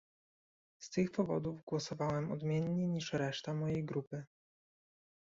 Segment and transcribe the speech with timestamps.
[0.79, 4.25] Z tych powodów głosowałem odmiennie niż reszta mojej grupy